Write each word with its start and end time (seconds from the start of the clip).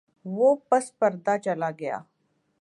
وہ 0.25 0.49
پس 0.69 0.85
پردہ 0.99 1.33
چلاگیا۔ 1.43 1.97